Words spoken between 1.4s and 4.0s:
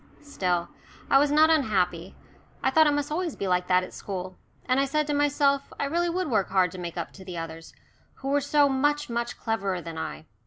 unhappy. I thought it must be always like that at